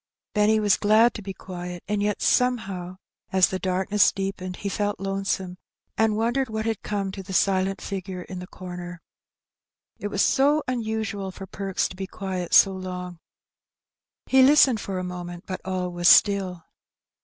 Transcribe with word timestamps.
Benny 0.33 0.59
was 0.59 0.77
glad 0.77 1.13
to 1.13 1.21
be 1.21 1.31
quiet; 1.31 1.83
and 1.87 2.01
yet 2.01 2.23
somehow 2.23 2.97
as 3.31 3.49
the 3.49 3.57
Peeks 3.57 3.65
Again. 3.65 3.71
187 3.71 3.77
darkness 3.77 4.11
deepened 4.11 4.55
he 4.63 4.67
felt 4.77 4.97
lonesome^ 4.97 5.57
and 5.95 6.17
wondered 6.17 6.47
wliat 6.47 6.63
liad 6.63 6.81
come 6.81 7.11
to 7.11 7.21
the 7.21 7.33
silent 7.33 7.79
figure 7.81 8.23
in 8.23 8.39
the 8.39 8.47
comer. 8.47 8.99
It 9.99 10.07
was 10.07 10.23
so 10.25 10.63
unusual 10.67 11.29
for 11.29 11.45
Perks 11.45 11.87
to 11.89 11.95
be 11.95 12.07
quiet 12.07 12.55
so 12.55 12.71
long. 12.73 13.19
He 14.25 14.41
listened 14.41 14.79
for 14.79 14.97
a 14.97 15.03
moment^ 15.03 15.43
but 15.45 15.61
all 15.63 15.91
was 15.91 16.07
still. 16.07 16.63